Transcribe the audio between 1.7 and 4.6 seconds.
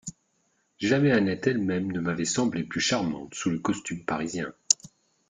ne m'avait semblé plus charmante sous le costume parisien.